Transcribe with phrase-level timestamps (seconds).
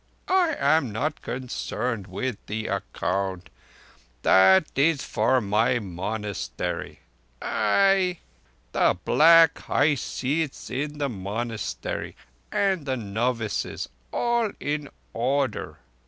[0.27, 3.51] I am not concerned with the account.
[4.23, 7.01] That is for my monastery.
[7.39, 8.17] Ai!
[8.71, 12.15] The black high seats in the monastery,
[12.51, 15.77] and novices all in order!"